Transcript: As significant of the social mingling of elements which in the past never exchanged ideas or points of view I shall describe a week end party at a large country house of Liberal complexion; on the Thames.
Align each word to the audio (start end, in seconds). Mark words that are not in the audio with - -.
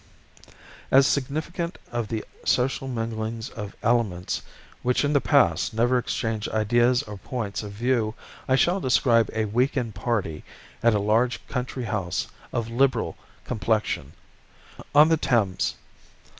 As 0.89 1.05
significant 1.05 1.77
of 1.91 2.07
the 2.07 2.25
social 2.43 2.87
mingling 2.87 3.43
of 3.55 3.75
elements 3.83 4.41
which 4.81 5.05
in 5.05 5.13
the 5.13 5.21
past 5.21 5.75
never 5.75 5.99
exchanged 5.99 6.49
ideas 6.49 7.03
or 7.03 7.17
points 7.19 7.61
of 7.61 7.73
view 7.73 8.15
I 8.47 8.55
shall 8.55 8.79
describe 8.79 9.29
a 9.31 9.45
week 9.45 9.77
end 9.77 9.93
party 9.93 10.43
at 10.81 10.95
a 10.95 10.99
large 10.99 11.45
country 11.45 11.83
house 11.83 12.27
of 12.51 12.67
Liberal 12.67 13.15
complexion; 13.45 14.13
on 14.95 15.09
the 15.09 15.17
Thames. 15.17 15.75